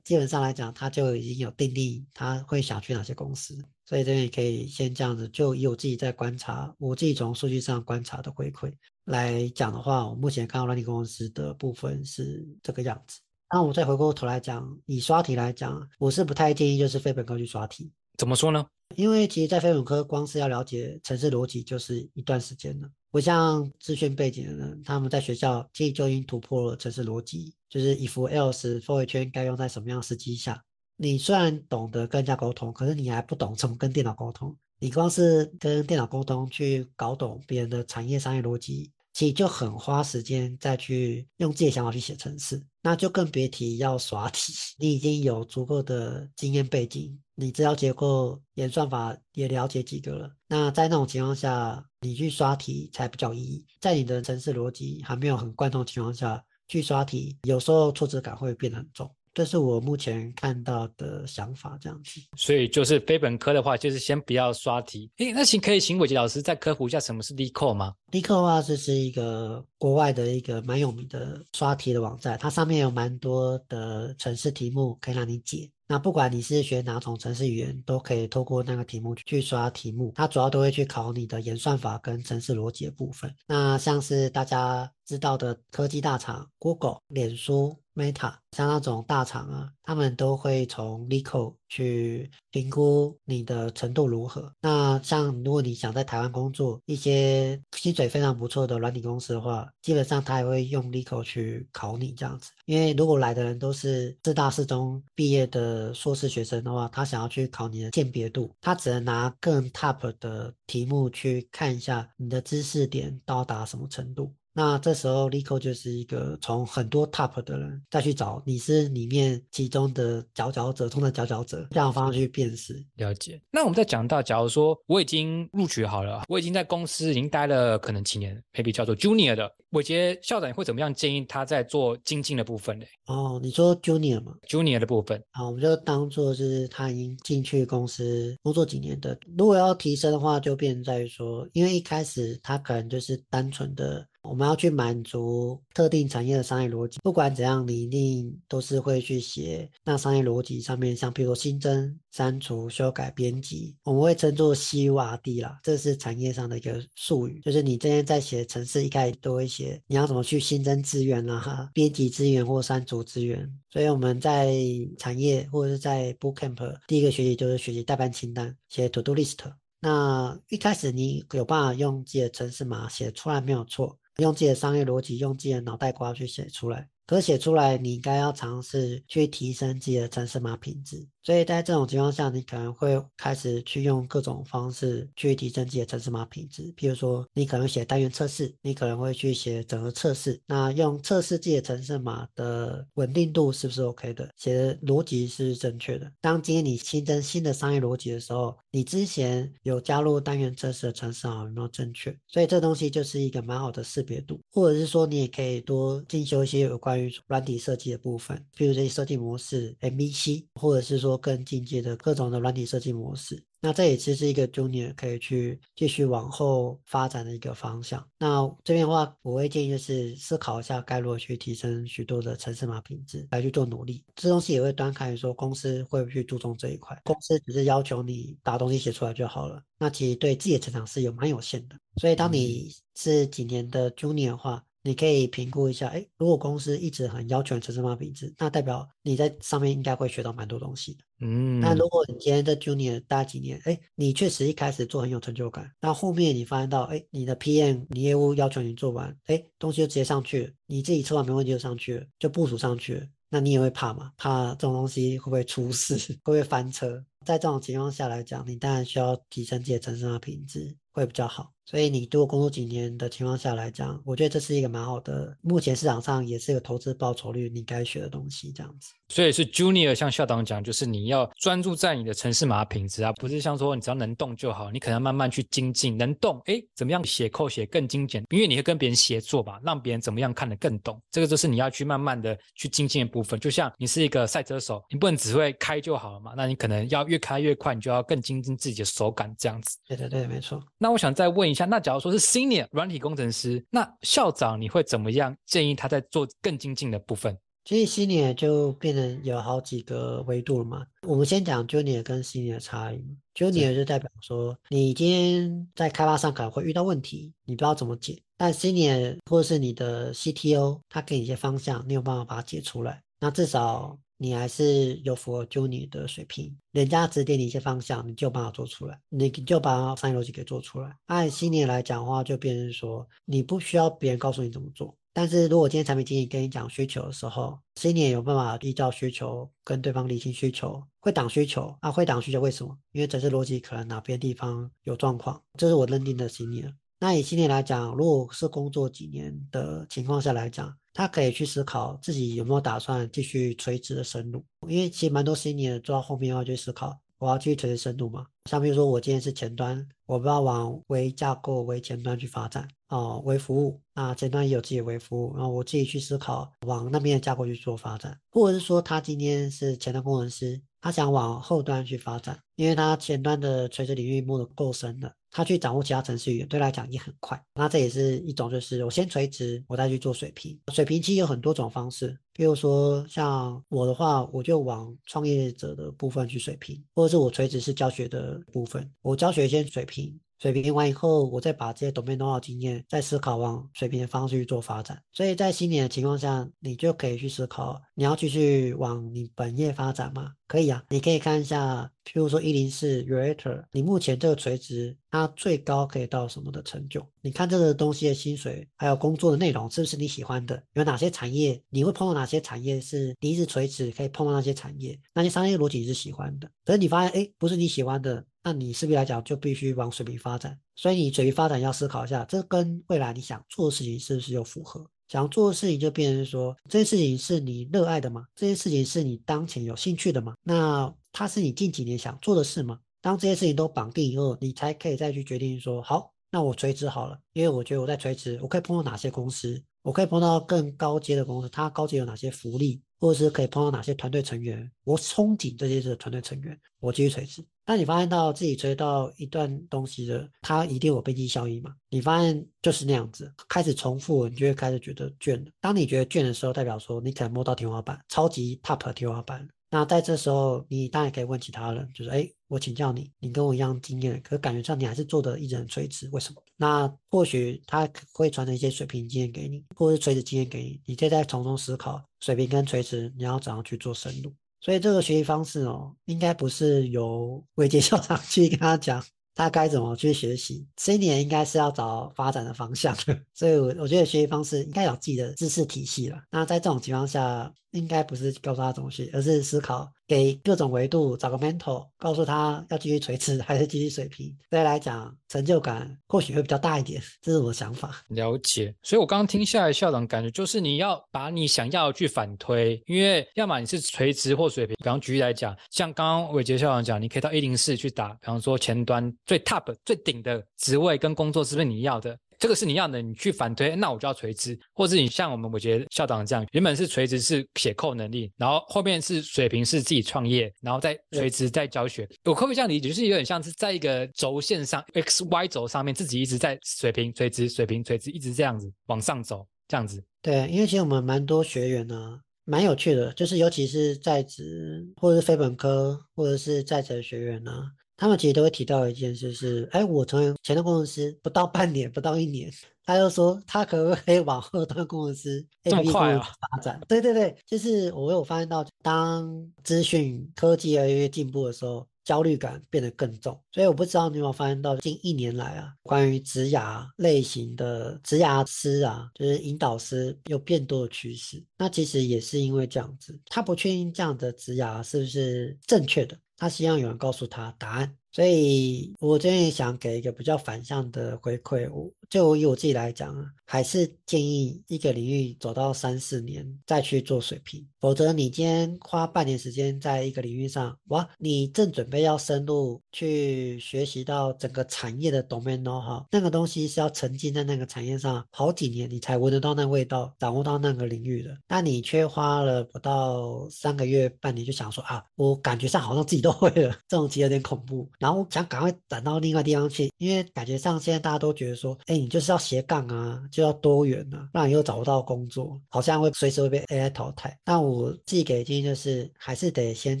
[0.04, 3.54] 基本上来讲，他就已经有定力，他会想去哪些公司。
[3.84, 8.72] 所以这边也可以先这样子，就以我自己在观察，我自己从数据上观察的回馈
[9.04, 13.18] 来讲的话，我目前看到软体公司的部分是这个样子。
[13.52, 17.90] 那我再回过头来讲，以刷题来讲，我是不太建议就是非本科去刷题。
[18.16, 18.64] 怎么说呢？
[18.96, 22.88] 因为其实，在非本科，光是要了解城市逻辑，就是一段时间了。
[23.10, 30.62] 不像资讯背景的人，他们在学校其实就已经突破了城市逻辑，就是 if else for 圈该用在什么样时机下。
[30.96, 34.56] 你虽然懂得跟人家沟通，可是你还不懂怎么跟电脑沟通。
[34.78, 38.90] 你光是跟电脑沟通，去搞懂别人的产业商业逻辑。
[39.12, 44.52] 其实就很花时间再去用自己的想法去写程式，那就更别提要刷题。
[44.78, 50.30] 你已经有足够的经验背景，你知道结构、演算法也了解几个了。
[50.48, 53.66] 那在那种情况下，你去刷题才比较意义。
[53.80, 59.12] 在你的程式逻辑还没有很贯通的情况下去刷题，有时候挫折感会变得很重。
[59.32, 62.20] 这是我目前看到的想法，这样子。
[62.36, 65.10] 所以就是非本科的话，就是先不要刷题。
[65.18, 75.70] 诶，那请可以请伟杰老师再科普一下什么是 l e c o 吗 l e c o 的话，这是一个国外的一个蛮有名的刷题的网站，它上面有蛮多的城市题目可以让你解。
[75.86, 80.12] 那不管你是学哪种城市语言，都可以透过那个题目去刷题目。
[80.14, 83.34] 它主要都会去考你的演算法跟城市逻辑的部分。
[83.48, 87.76] 那像是大家知道的科技大厂 Google、脸书。
[87.94, 94.52] Meta 像那种大厂啊，他们都会从 l e c o 去评估你的程度如何。
[94.60, 102.50] 那像如果你想在台湾工作，一些薪水非常不错的软体公司的话，基本上他也会用 l e c o 去考你这样子。
[102.66, 114.32] 因为如果来的人都是四大四中毕业的硕士学生的话，他想要去考你的鉴别度，他只能拿更 top 的题目去看一下你的知识点到达什么程度。
[114.52, 122.84] 那这时候 l e c o 就是一个从很多 top 的人再去找你是里面其中的佼佼者中的佼佼者，这样方式去辨识。
[122.96, 123.40] 了解。
[123.50, 132.84] 那我们再讲到，假如说我已经录取好了，我已经在公司已经待了可能几年，maybe 叫做 junior 的，伟杰校长会怎么样建议他在做精进的部分呢？
[133.06, 139.16] 哦，你说 junior 吗？junior 的部分，好，我们就当做是他已经进去公司工作几年的。
[139.38, 144.04] 如果要提升的话，就变在于说，因为一开始他可能就是单纯的。
[144.22, 163.50] 我们要去满足特定产业的商业逻辑，不管怎样，你一定都是会去写那商业逻辑上面，像比如说新增、删除、修改、编辑，我们会称作 CURD 啦，这是产业上的一个术语，就是你今天在写程式，一开始都会写你要怎么去新增资源啦、编辑资源或删除资源。
[163.70, 164.54] 所以我们在
[164.98, 169.38] 产业或者是在 Bootcamp 第一个学习就是学习代办清单，写 To Do List。
[169.82, 173.96] 那一开始你有办法用自己的程式码写出来没有错。
[174.20, 176.88] 用自己的商业逻辑，用自己的脑袋瓜去写出来。
[177.06, 181.08] 可是写出来，你应该要尝试去提升自己的城市码品质。
[181.22, 186.72] 所以在这种情况下，你可能会开始去用各种方式去提升自己的城市码品质。
[186.74, 190.40] 比如说，你可能写单元测试，你可能会去写整合测试。
[190.46, 194.30] 那用测试自己的城市码的稳定度是不是 OK 的？
[194.34, 196.10] 写的逻辑是正确的。
[196.22, 202.16] 当今天你新增新的商业逻辑的时候，你之前有加入单元测试的城市码有没有正确？
[202.28, 204.40] 所以这东西就是一个蛮好的识别度。
[204.50, 211.09] 或者是说，你也可以多进修一些有关于软体设计的部分，譬如这些设计模式 MVC，或者是说。
[211.16, 218.06] 更进阶的各种的软体设计模式，那这也其实是一个 junior 可以去继续往后发展的一个方向。
[218.18, 224.04] 那这边的话，我会建议就是思考一下该如何去提升许多的城市码品质来去做努力。
[224.14, 226.98] 这东西也会端看说公司会不会去注重这一块。
[227.04, 231.76] 公司只是要求你把东西写出来就好了，那其实对自己的成长是有蛮有限的。
[232.00, 241.04] 所以当你是几年的 junior 的话，你可以评估一下，哎，如果公司一直很要求城市化品质，那代表你在上面应该会学到蛮多东西的。
[241.20, 254.10] 嗯，那如果你今天在 Junior 待几年，哎，你确实一开始做很有成就感，那后面你发现到，哎，你的 PM 你业务要求你做完，哎，东西就直接上去了，你自己测完没问题就上去了，就部署上去了，那你也会怕嘛？
[254.16, 257.04] 怕这种东西会不会出事， 会不会翻车？
[257.26, 260.74] 在这种情况下来讲，你当然需要提升自己的城市化品质。
[260.92, 268.92] 会比较好，所以你多工作几年的情况下来讲，我觉得这是一个蛮好的，目前市场上也是有投资报酬率你该学的东西，这样子。
[269.10, 278.24] 所以是 junior，像校长讲，就是你要专注在你的城市码品质啊，不是像说你只要能动就好，你可能慢慢去精进，能动，哎，怎么样写扣写更精简？
[278.30, 283.38] 因为你会跟别人协作吧，让别人怎么样看得更懂，这个就是你要去慢慢的去精进的部分。
[283.40, 289.76] 就像你是一个赛车手，你不能只会开就好了嘛，那你可能要越开越快，你就要更精进自己的手感，这样子。
[289.88, 290.62] 对对对，没错。
[290.78, 297.36] 那我想再问一下，那假如说是 senior 软体工程师，那校长你会怎么样建议他在做更精进的部分？
[297.64, 300.84] 其实 senior 就变成有好几个维度了嘛。
[301.06, 303.04] 我们先讲 junior 跟 senior 的差异。
[303.34, 308.20] junior 就代表说，你今天在开发上可能会遇到问题，你不知道怎么解。
[308.36, 313.02] 但 senior 或者是你的 CTO，他给你一些方向，你有办法把它解出来。
[313.20, 316.54] 那至少你还是有符合 junior 的水平。
[316.72, 320.96] 人家指点你一些方向，你就把它做出来，你就把商业逻辑给做出来。
[321.06, 324.96] 按 senior 来讲的话，就变成说，你不需要别人告诉你怎么做。
[325.12, 332.78] 但是如果今天产品经理跟你讲需求的时候，Siny 有办法依照需求跟对方理清需求，会挡需求啊，会挡需求为什么？
[332.92, 336.72] 因为这是逻辑可能哪边地方有状况，这是我认定的 Senior。
[337.00, 346.98] 那以新人来讲，如果是工作几年的情况下来讲，他可以去思考自己有没有打算继续垂直的深入，因为其实蛮多 Senior 做到后面要去思考。
[347.18, 348.24] 我要继续垂直深入嘛？
[348.50, 353.80] 像比如说，我今天是前端，我不要往微架构、微前端去发展哦，微服务。
[353.94, 365.12] 那前端也有自己的微服务，然后我自己去思考往那边的架构去做发展，或者是说，他今天是前端工程师，他想往后端去发展，因为他前端的垂直领域摸得够深了。
[365.30, 367.40] 他去掌握其他程序语言，对他来讲也很快。
[367.54, 370.58] 那这也是一种，就是我先垂直，我再去做水平。
[370.72, 380.18] 水平其实有很多种方式，比如说像我的话，我就往创业者的部分去水平，或者是我垂直是教学的部分，我教学先水平。
[380.38, 384.98] 水平完以后，我再把这些懂面多少经验，再思考往水平的方式去做发展。
[385.12, 390.32] 所以在新年的情况下，你就可以去思考，你要继续往你本业发展吗？
[390.50, 397.06] 可以啊，你可以看一下譬如说一零四 Rater，你目前这个垂直它最高可以到什么的成就？
[397.20, 400.60] 你看这个东西的薪水还有工作的内容是不是你喜欢的？
[400.72, 404.98] 有哪些产业你会碰到哪些产业是第一次垂直可以碰到那些产业？
[405.14, 410.58] 那些商业逻辑你是喜欢的，可是你发现哎不是你喜欢的，那你势必来讲就必须往水平发展。
[410.74, 414.84] 所以你水平发展要思考一下，这跟未来你想做的事情是不是有符合？
[415.10, 418.24] 想做的事情就变成说，这件事情是你热爱的吗？
[418.36, 420.34] 这件事情是你当前有兴趣的吗？
[420.44, 422.78] 那它是你近几年想做的事吗？
[423.00, 437.44] 当这些事情都绑定以后，你才可以再去决定说，好，那我垂直好了，因为我觉得我在垂直，我可以碰到哪些公司，我可以碰到更高阶的公司，它高阶有哪些福利，或者是可以碰到哪些团队成员，我憧憬这些是团队成员，我继续垂直。
[437.70, 441.72] 当你发现到自己追到一段东西的，它一定有边际效益嘛？
[441.88, 445.52] 你发现就是那样子，开始重复，你就会开始觉得倦了。
[445.60, 449.48] 当你觉得倦的时候，代表说你可能摸到天花板，超级 top 天花板。
[449.70, 456.42] 那在这时候，你当然可以问其他人，就是哎，我请教你，你跟我一样经验，可感觉上你还是做的一直很垂直，为什么？
[456.56, 464.34] 那或许他会传承一些水平经验给你，或者是垂直经验给你，你可以再从中思考水平跟垂直，你要怎样去做深入。
[464.60, 469.02] 所以这个学习方式哦，应该不是由伟杰校长 去跟他讲
[469.34, 470.66] 他该怎么去学习。
[470.76, 473.18] 这一年应该是要找发展的方向的。
[473.32, 476.18] 所以，我我觉得学习方式应该有自己的知识体系了。
[476.30, 484.36] 那在这种情况下，应该不是告诉他怎么学，而是思考给各种维度找个 mentor，告诉他要继续垂直 还是继续水平。
[484.50, 487.00] 再来讲成就感，或许会比较大一点。
[487.22, 488.02] 这是我的想法。
[488.08, 488.74] 了解。
[488.82, 494.74] 所以我刚刚听下来，校长感觉就是你要把你想要去反推，因为要么你是垂直或水平。
[494.80, 502.18] 比方举例来讲，像刚刚伟杰校长讲，你可以到一零四去打，比方说前端最 top 最顶的职位跟工作是不是你要的？
[502.40, 512.08] 这个是你要的，你去反推，那我就要垂直，或者你像我们我觉得校长这样，原本是垂直是写扣能力，然后后面是水平是自己创业，然后再垂直再教学。
[512.24, 520.02] 我可不可以这样理解，就是有点像是在一个轴线上，x y 轴上面自己一直在水平垂直水平垂直一直这样子往上走，这样子。
[520.22, 527.52] 对，因为其实我们蛮多学员呢，蛮有趣的，就是尤其是在职或者是非本科或者是在职的学员呢。
[528.00, 532.50] 他们其实都会提到一件事，是，哎，我从前端工程师不到半年，不到一年，
[532.82, 536.80] 他就说他可不可以往后端工程师这么快啊发展？
[536.88, 543.38] 对对对，就是我有发现到，当资讯科技越来越进步的时候，焦虑感变得更重。
[543.52, 551.44] 所以我不知道你有没有发现到，近一年来啊，关于职涯类型的职涯师啊，就是引导师有变多的趋势。
[551.58, 556.16] 那其实也是因为这样子，他不确定这样的职涯是不是正确的。
[556.40, 561.70] 他希望有人告诉他答案，所以我这边想给一个比较反向的回馈。
[561.70, 581.36] 我就以我自己来讲啊，还是建议一个领域走到三四年再去做水平，否则你今天花半年时间在一个领域上，哇，你正准备要深入去学习到整个产业的 domain 哈，那个东西是要沉浸在那个产业上好几年，你才闻得到那味道，掌握到那个领域的。
[581.46, 586.29] 但你却花了不到三个月、半年就想说啊，我感觉上好像自己都。
[586.32, 587.88] 会了，这种其实有点恐怖。
[587.98, 597.36] 然后想赶快转到另外地方去，因为感觉上现在大家都觉得说，哎，你就是要斜杠啊，就要多元啊，不然你又找不到工作，好像会随时会被 AI 淘汰。
[597.44, 600.00] 但我自己给的建议就是，还是得先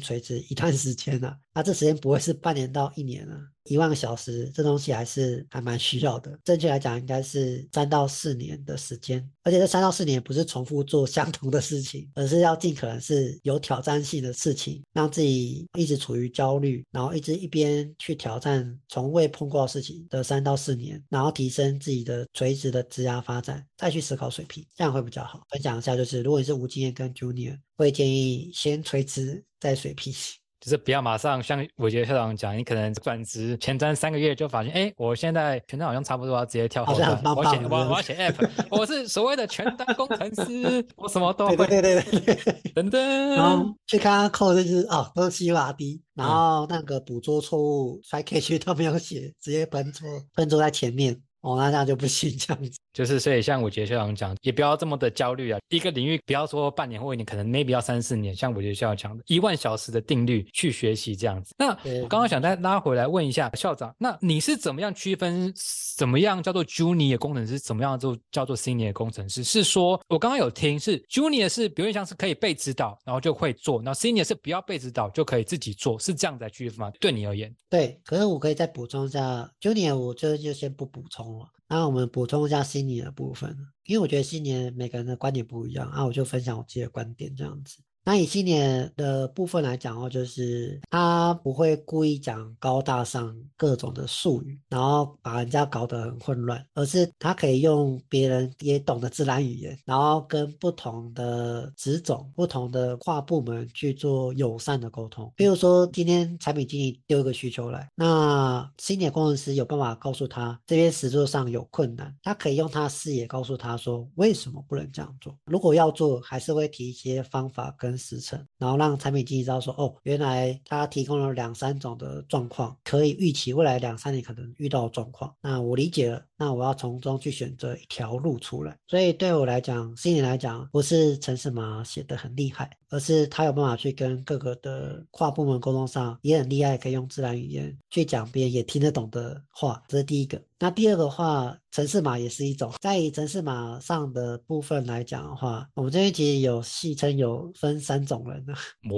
[0.00, 1.36] 垂直一段时间啊。
[1.52, 3.40] 那这时间不会是半年到一年啊。
[3.64, 6.36] 一万个小时，这东西还是还蛮需要的。
[6.42, 9.24] 正确来讲，应该是三到四年的时间。
[9.42, 25.42] 而且这三到四年不是重复做相同的事情，而是要尽可能是有挑战性的事情，让自己一直处于焦虑，然后一直一边去挑战从未碰过的事情的三到四年，然后提升自己的垂直的职涯发展，再去思考水平，这样会比较好。
[25.50, 30.12] 分享一下，就是如果你是无经验跟 Junior，会建议先垂直再水平。
[30.60, 37.22] 就是不要马上像伟杰校长讲，你可能转职前瞻三个月就发现，哎，我现在全端好像差不多，要直接跳后端。
[37.34, 41.56] 我写我我要写 app，我是所谓的全端工程师，我什么都会。
[41.56, 42.72] 对对对对对。
[42.74, 43.30] 等等。
[43.30, 51.18] 然后去看看 code 就是哦，都是西瓦迪，然后那个捕捉错误 try catch 都没有写，直接喷错，喷错在前面。
[51.40, 55.60] 哦，那这样就不行，这样子就是，所以像伟杰校长讲，也不要这么的焦虑啊。
[55.68, 58.34] 一个领域不要说半年或一年，可能 maybe 要三四年。
[58.34, 61.54] 像伟杰校长讲的，一万小时的定律去学习这样子。
[61.56, 61.68] 那
[62.02, 65.52] 我刚刚想再拉回来问一下校长，那你是怎么样区分，
[65.96, 69.44] 怎么样叫做 junior 工程师，怎么样就叫做 senior 工程师？
[69.44, 76.92] 是说我刚刚有听，是 junior 是比如像是可以被指导，然后就会做；那 senior 是不要被指导就可以自己做，是这样子来区分吗？
[76.98, 77.54] 对你而言？
[77.68, 81.46] 对，可是我可以再补充一下，junior 我这就先不补充了。
[81.70, 87.78] 那我们补充一下新年的部分，因为我觉得新年每个人的观点不一样啊，我就分享我自己的观点这样子。
[88.02, 105.30] 那以新年的部分来讲哦，就是他不会故意讲高大上各种的术语，然后把人家搞得很混乱，而是他可以用别人也懂的自然语言，然后跟不同的职种、不同的跨部门去做友善的沟通。
[105.36, 115.36] 比如说，今天产品经理丢一个需求来，那新年工程师有办法告诉他这边实作上有困难，他可以用他的视野告诉他说为什么不能这样做。
[115.44, 117.89] 如果要做，还是会提一些方法跟。
[117.96, 125.34] 时程，然后让产品经理知道说，哦，原来他提供了两三种的状况，可以预期未来两三年可能遇到的状况。
[125.40, 128.76] 那我理解了，那我要从中去选择一条路出来。
[128.86, 139.82] 所以对我来讲，心理来讲，不是城市码写的很厉害，而是他有办法去跟各个的跨部门沟通上也很厉害，可以用自然语言去讲别人也听得懂的话。
[139.88, 140.40] 这是第一个。
[140.62, 148.54] 那第二个话，城市码也是一种，在城市码上的部分来讲的话，我们这边其实有戏称有分三种人的。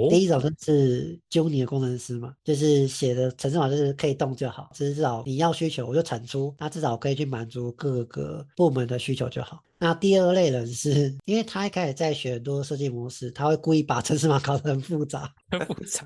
[0.09, 9.63] 第一种就是 Junior 工程师嘛，就是写的程式码就是可以动就好，至少你要需求我就产出，那至少可以去满足各个部门的需求就好。
[9.79, 16.05] 那第二类人是 因为他一开始在学很多设计模式，他会故意把城市码搞得很复杂，很复杂，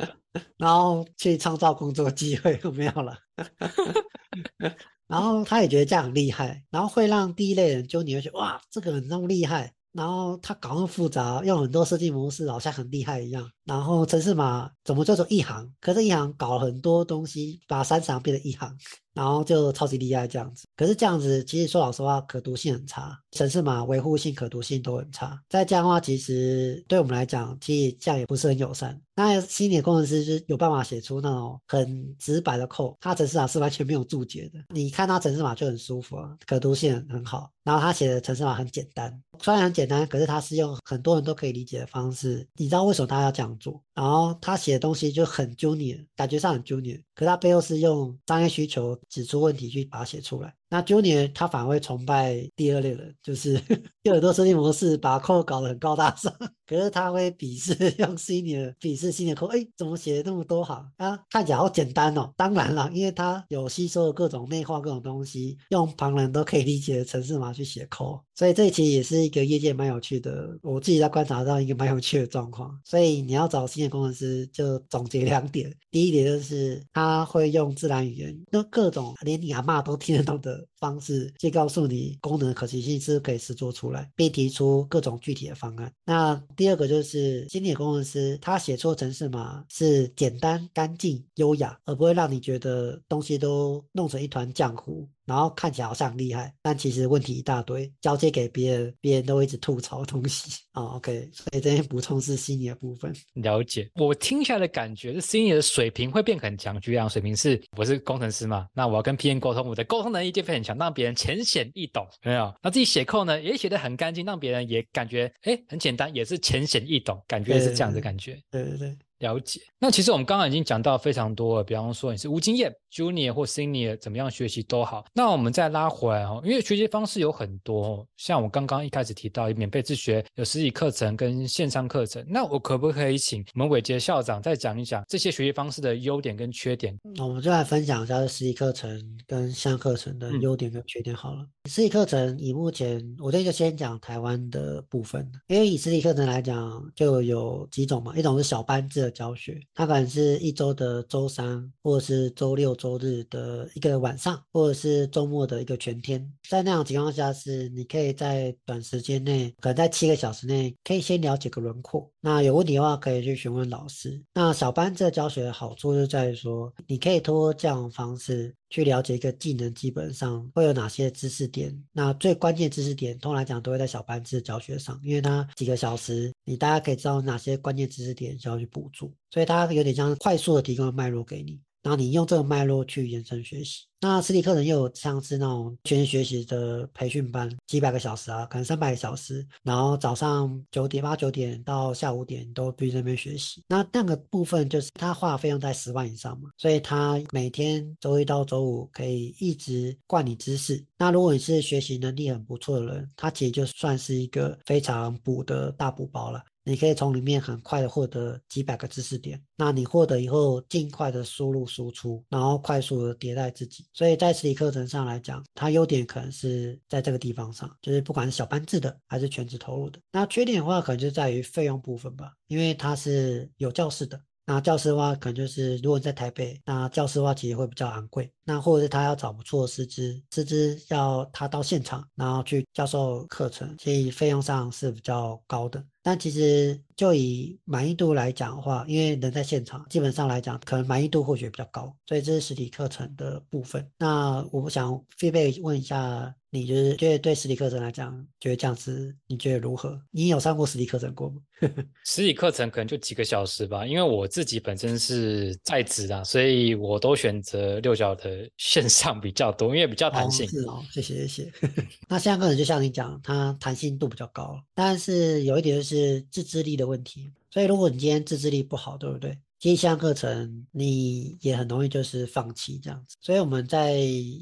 [0.58, 3.16] 然后去创造工作机会，没有了。
[5.06, 13.48] 然后他也觉得这样很厉害，然后会让第一类人就你会觉得哇，这个人那么厉害，然后他搞那么复杂，用很多设计模式，好像很厉害一样。
[13.64, 15.72] 然后城市码怎么叫做一行？
[15.80, 18.76] 可是，一行搞了很多东西，把三行变成一行。
[19.14, 25.40] 然后就超级厉害这样子，可是这样子其实说老实话，可读性很差，城市码维护性、可读性都很差。
[25.48, 29.00] 再这样的话，其实对我们来讲，其实这样也不是很友善。
[29.16, 37.48] 那心理工程师是有办法写出那种很直白的扣，他城市码是完全没有注解的，你看他城市码就很舒服啊，可读性很好。
[37.62, 42.46] 然后他写的城市码很简单，虽然很简单，可是他是用很多人都可以理解的方式。
[42.56, 43.80] 你知道为什么他要这样做？
[43.94, 50.54] 然后他写的东西就很 junior，感觉上很 junior，可他背后是用商业需求指出问题去把它写出来。
[50.68, 53.60] 那 Junior 他反而会崇拜第二类人，就是
[54.02, 56.32] 有很多设计模式把 code 搞得很高大上，
[56.66, 61.18] 可是他会鄙视 用 Senior 鄙视 Senior code，哎，怎么写那么多行啊？
[61.30, 62.32] 看起来好简单哦。
[62.36, 72.78] 当然了，因为他有吸收了各种内化各种东西，用旁人都可以理解的程式码去写 code，所以这其实也是一个业界蛮有趣的，我自己在观察到一个蛮有趣的状况。
[72.84, 80.66] 所以你要找新的工程师，就总结两点：第一点就是他会用自然语言，那各种连你阿妈都听得懂的。
[80.84, 85.90] 方式去告诉你功能可行性是可以实做出来，并提出各种具体的方案。
[86.04, 95.08] 那第二个就是心理工程师，他写出程式嘛是简单、干净、优雅，而不会让你觉得东西都弄成一团浆糊。
[95.26, 100.82] 然后看起来好像很厉害，但其实问题一大堆，交接给别人，别人都一直吐槽东西啊。
[100.96, 103.14] OK，所以这边补充是 Senior 的部分。
[103.34, 106.74] 了解，我听下来的感觉是 Senior 的水平会变很强。
[106.74, 112.52] 就这样，水平是我是工程师嘛，那我要跟 PM 沟通，我的沟通能力就会很强，让别人浅显易懂，没有？
[112.62, 118.38] 那自己写扣呢，也写得很干净，让别人也感觉哎很简单，也是浅显易懂，感觉是这样的感觉。
[118.50, 118.96] 对对对。
[119.20, 125.04] 了解，那其实我们刚刚已经讲到非常多了，比方说你是无经验，Junior 或 Senior 怎么样学习都好。
[125.14, 132.24] 那我们再拉回来哦，因为学习方式有很多，像我刚刚一开始提到，有免费自学，有实体课程跟线上课程。
[132.28, 136.98] 那我可不可以请我们伟杰校长再讲一讲这些学习方式的优点跟缺点？
[137.16, 141.46] 那我们就来分享一下实体课程跟线上课程的优点跟缺点好了。
[141.70, 156.32] 实体课程以目前，我这就先讲台湾的部分，因为以实体课程来讲，就有几种嘛，一种是小班制的教学，它可能是一周的周三，或者是周六周日的一个晚上，或者是周末的一个全天。
[156.48, 162.10] 在那样情况下，是你可以在短时间内，可能在七个小时内，可以先了解个轮廓。
[162.24, 164.18] 那有问题的话，可以去询问老师。
[164.32, 168.54] 那小班制教学的好处就在于说，你可以通过这样的方式。
[168.70, 181.60] 去了解一个技能基本上会有哪些知识点，那最关键知识点，通常来讲都会在小班制教学上，因为它几个小时，你大家可以知道哪些关键知识点需要去补助，所以它有点像快速的提供脉络给你。
[181.84, 183.84] 然后你用这个脉络去延伸学习。
[184.06, 189.42] 那实体课程又有像是那种全学习的培训班，几百个小时啊，可能三百个小时。
[189.62, 193.62] 然后早上九点八九点到下午点都必须在那边学习。
[193.66, 200.84] 那那个部分就是他花费用在十万以上嘛，所以他每天周一到周五可以一直灌你知识。
[200.98, 206.44] 那如果你是学习能力很不错的人，他其实就算是一个非常补的大补包了。
[206.66, 209.38] 你可以从里面很快的获得几百个知识点。
[209.54, 213.84] 那你获得以后，尽快的输入输出，然后快速的迭代自己。
[213.94, 219.98] 所以在实体课程上来讲，它优点可能是在这个地方上，就是不管是小班制的还是全职投入的。
[220.12, 224.20] 那缺点的话，可能就在于费用部分吧，因为它是有教室的。
[224.46, 228.30] 那教师的话，可能就是如果在台北，那教师的话其实会比较昂贵。
[228.44, 235.82] 那或者是他要找不错的师资，师资要他到现场，然后去教授课程，所以费用上是比较高的。
[236.02, 241.94] 但其实就以满意度来讲的话，因为人在现场，基本上来讲，可能满意度或许比较高。
[242.06, 243.86] 所以这是实体课程的部分。
[243.98, 250.00] 那我想费贝问一下，你就是觉得对实体课程来讲，觉得这样子你觉得如何？
[250.10, 251.40] 你有上过实体课程过吗？
[252.04, 258.48] 实体课程可能就几个小时吧，因为我自己本身是在职的，所以我都选择六角的。
[258.56, 260.48] 线上比较多，因为比较弹性。
[260.48, 261.52] 是哦，谢谢谢谢。
[262.08, 267.32] 那线上课程就像你讲，它弹性度比较高，但是有一点就是自制力的问题。
[267.50, 269.38] 所以如果你今天自制力不好，对不对？
[269.72, 273.98] 线上课程你也很容易就是放弃这样子，所以我们在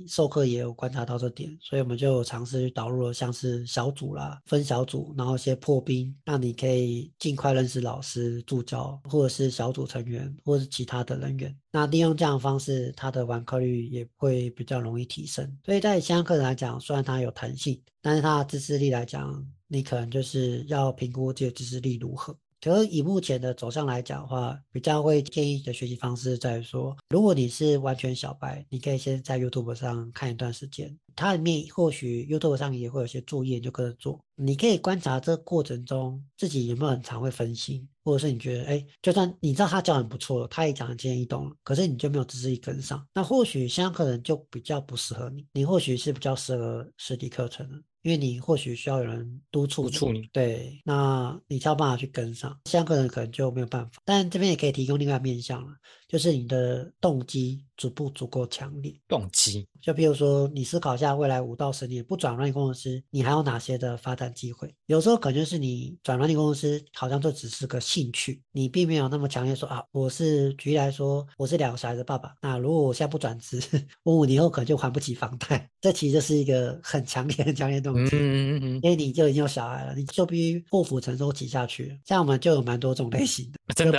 [0.09, 11.57] 授课也有观察到这点，所以我们就尝试去导入了像是小组啦、分小组，然后一些破冰，让你可以尽快认识老师、助教或者是小组成员或者是其他的人员。
[11.71, 15.49] 那利用这样的方式，它的完课率也会比较容易提升。
[15.65, 22.37] 所以在线课程来讲，虽然它有弹性，但是它的自制力来讲，你可能就是要评估这个自制力如何。
[22.63, 34.21] 可是以目前的走向来讲的话，比较会建议的学习方式在于说，如果你是完全小白，你可以先在 YouTube 上看一段时间，它里面或许 YouTube 上也会有些作业，就跟着做。
[34.37, 47.83] 你可以观察这过程中自己有没有很常会分心，或者是你觉得，哎，就算你知道他教很不错，他也讲的轻易懂，可是你就没有知识力跟上，那或许线上课程就比较不适合你，你或许是比较适合实体课程。
[48.03, 52.59] 因为你或许需要有人督促你，对，那你才有办法去跟上。
[52.65, 55.73] 像个人可能就没有办法，但这边也可以提供另外面向了，
[56.13, 57.65] 就是你的动机。
[57.79, 58.95] 足不足够强烈？
[59.09, 64.73] 动机，就比如说，你思考一下未来五到十年不转软件工程师，你还有哪些的发展机会？
[64.87, 73.61] 有时候可能就是你转软件工程师，好像就只是个兴趣，你并没有那么强烈说啊，我是举例来说，我是两个小孩的爸爸，那如果我现在不转职，
[74.05, 81.99] 我 五年后可能就还不起房贷，这其实就是一个很强烈、很强烈的动机，因为你就已经有小孩了，你就必须破釜沉舟挤下去。
[82.05, 83.99] 像我们就有蛮多种类型的，真的，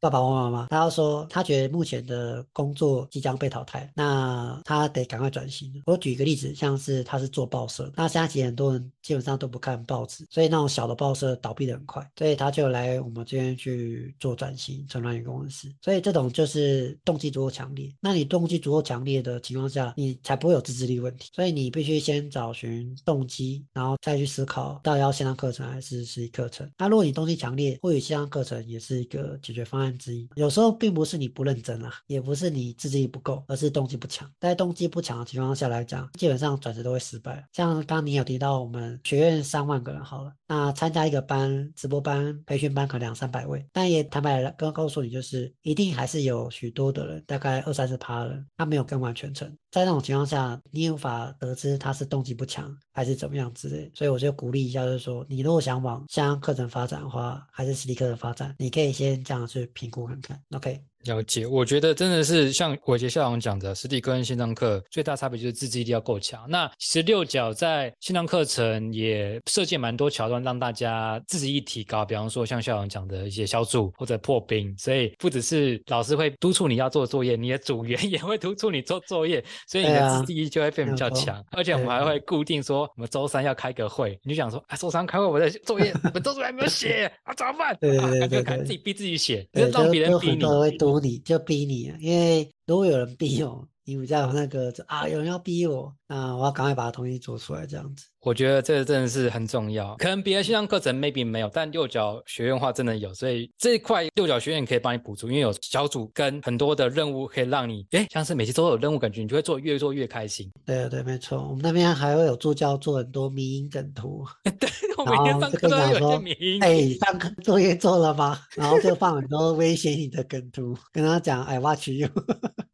[0.00, 2.90] 爸爸或妈妈，他要说他觉得目前的工作。
[3.10, 5.70] 即将被淘汰，那他得赶快转型。
[5.86, 15.72] 我举一个例子，像是他是做报社，那现在其实很多人基本上都不看报纸，所以那种小的报社倒闭的很快，所以他就来我们这边去做转型，成软件工程师。
[15.82, 17.92] 所以这种就是动机足够强烈。
[18.00, 21.30] 那你动机足够强烈的情况下，你才不会有自制力问题。
[21.34, 26.70] 所以你必须先找寻动机，然后再去思考到底要线上课程还是实体课程。
[26.78, 30.28] 那如果你动机强烈，或许线上课程也是一个解决方案之一。
[30.36, 33.00] 有时候并不是你不认真啊，也不是你自己。
[33.10, 34.30] 不够，而是动机不强。
[34.38, 37.44] 在动机不强的情况下来讲，基本上转职都会失败。
[37.52, 49.52] 像刚刚你有提到，我们学院三万个人好了，那参加一个班、直播班、培训班可能两三百位，但也坦白刚刚告诉你，就是一定还是有许多的人，大概二三十趴人，他没有跟完全程。
[49.72, 53.90] 在那种情况下，你也无法得知他是动机不强还是怎么样之类。
[53.94, 60.40] 所以我就鼓励一下，就是说，你如果想往像课程发展的话，还是实体课程发展，你可以先这样去评估看看。
[60.50, 60.80] OK。
[61.04, 66.44] 了解，我觉得真的是像伟杰校长讲的，实体课跟线上课最大差别就是自制力要够强。
[66.46, 72.04] 那其实六角在线上课程也设计蛮多桥段，让大家自制力提高。
[72.04, 81.42] 比方说像校长讲的一些小组或者破冰，所以不只是老师会督促你要做作业，你的组员也会督促你做作业，所以你的自制力就会变比较强。
[81.52, 87.74] 而且我们还会固定说，我们周三要开个会，你就想说，啊，周三开会，我的作业我周三还没有写啊，怎么办？
[87.80, 90.89] 对对对对，自己逼自己写，让别人逼你。
[90.98, 98.06] 你就逼你，因为如果有人逼我，你比较那个啊，有人要逼我，那我要赶快把东西做出来，这样子。
[98.20, 110.50] 我觉得这真的是很重要，可能别的线上课程 maybe 没有，但六角学院话真的有，所以这一块六角学院可以帮你补足，因为有小组跟很多的任务可以让你，哎，像是每次都有任务，感觉你就会做越做越开心。
[110.66, 114.22] 对对，没错，我们那边还会有助教做很多迷因梗图，
[114.60, 114.68] 对，
[114.98, 116.62] 我每天上课都有些迷因。
[116.62, 118.38] 哎，上课作业做了吗？
[118.54, 122.06] 然后就放很多威胁你的梗图，跟他讲，哎，watch you。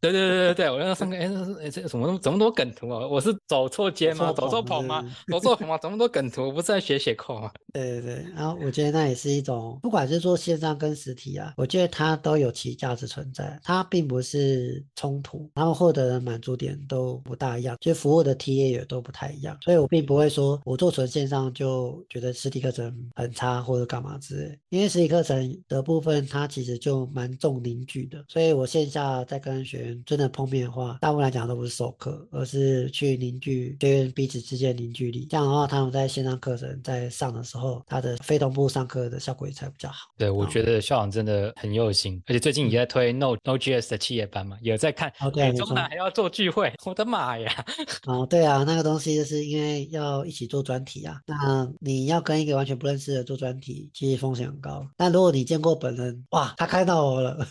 [0.00, 3.06] 对对对对对，我那上课，哎，这这怎么怎么多梗图啊？
[3.06, 4.32] 我是走错街吗？
[4.32, 5.04] 走错棚吗？
[5.28, 5.78] 走错棚吗？
[5.78, 6.44] 怎么多梗图？
[6.46, 7.50] 我不是在学写扣吗？
[7.72, 37.82] 对对对，然后我觉得那也是一种，不管是做线上跟实体啊，我觉得它都有其价值存在，它并不是冲突，然后获得的满足点都不大一样，就服务的 TA 也都不太一样，所以我并不会说我做纯线上就觉得实体课程很差或者干嘛之类，因为实体课程的部分它其实就蛮重凝聚的，所以我线下在跟学员真的碰面的话，大部分来讲都不是授课，而是去凝聚学员彼此之间凝聚力，这样的话他们在线上课程在上的时候。
[37.88, 40.08] 他的非同步上课的效果也才比较好。
[40.18, 45.12] 对，我觉得校长真的很用心，而且最近也在推 No No GS 的企业班嘛，也在看。
[45.20, 47.64] 哦，对，中南还要做聚会，我的妈呀！
[48.06, 54.86] 哦，对啊，那个东西就是因为要一起做专题啊，那你要跟一个完全不认识的做专题，其实风险很高。
[54.96, 57.46] 但如果你见过本人，哇，他看到我了，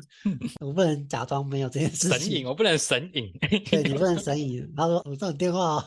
[0.60, 2.18] 我不能假装没有这件事情。
[2.18, 3.32] 神隐，我不能神隐。
[3.70, 4.72] 对你不能神隐。
[4.76, 5.84] 他说我这种电话哦，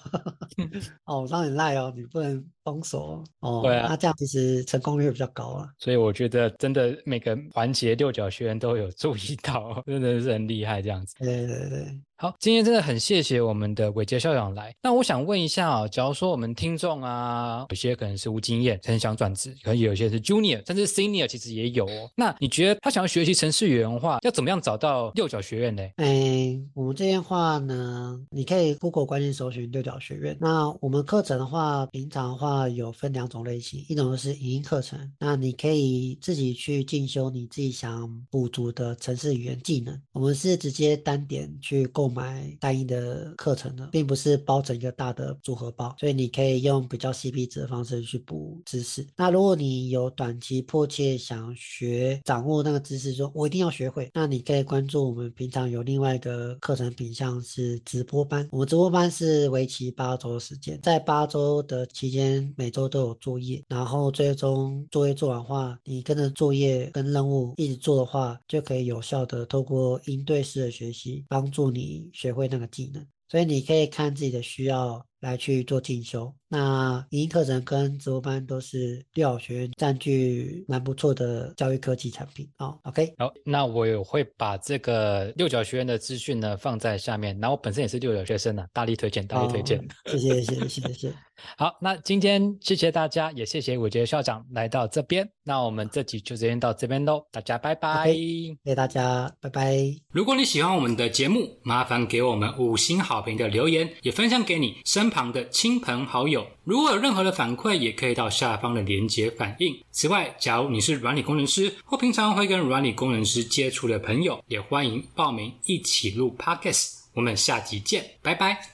[1.05, 3.61] 哦，我让你赖哦，你不能封锁哦。
[3.63, 5.69] 对啊，那这样其实成功率比较高啊。
[5.77, 11.15] 所以我觉得真的每个环节六角学员都有注意到， 真的是很厉害这样子。
[11.19, 11.99] 对对对。
[12.19, 14.73] 好，今天真的很谢谢我们的伟杰校长来。
[14.81, 22.09] 那我想问一下啊，假如说我们听众啊，有些可能是无经验，很想转职，可能有些是 junior，甚至 senior，其实也有哦。
[22.15, 25.83] 那你觉得他想要学习程序员的话，要怎么样找到六角学院呢？
[25.97, 30.35] 哎，我们这边话呢，你可以 Google 关键搜寻六角学院。
[30.41, 39.95] 那我们课程的话，平常的话有分两种类型，一种是影音课程，那你可以自己去进修你自己想补足的程式语言技能。
[40.13, 42.06] 我们是直接单点去购。
[42.07, 49.05] 购买单一的课程的，并不是包成一个大的组合包，所以你可以用比较 CP 值的方式去补知识。
[49.15, 58.47] 那如果你有短期迫切想学掌握那个知识，说我一定要学会，那你可以关注我们平常有另外一个课程品项是直播班。
[58.51, 71.96] 我们直播班是为期八周的时间，在八周的期间，每周都有作业，然后最终作业做完话，你跟着作业跟任务一直做的话，就可以有效的透过应对式的学习，帮助你。
[72.13, 76.33] 学会那个技能，所以你可以看自己的需要来去做进修。
[76.49, 82.79] 那影音课程跟直播班都是六角学院占据蛮不错的教育科技产品哦。
[82.83, 87.37] OK，好，那我也会把这个六角学院的资讯呢放在下面。
[87.39, 89.85] 然后我本身也是六角学生呢，大力推荐，大力推荐。
[90.05, 91.13] 谢谢，谢谢，谢谢。
[91.55, 95.29] 好，那今天谢谢大家，也谢谢伟杰校长来到这边。
[95.43, 98.11] 那我们这集就先到这边喽，大家拜拜。
[98.11, 99.77] 谢谢大家，拜拜。
[100.11, 106.36] 如果你喜欢我们的节目，麻烦给我们五星好评的留言，也分享给你身旁的亲朋好友。
[106.63, 109.79] 如果有任何的反馈，也可以到下方的连接反映。
[109.91, 116.95] 此外，假如你是软体工程师或平常会跟软体工程师接触的朋友，也欢迎报名一起录 Podcast。
[117.13, 118.69] 我们下集见，拜拜。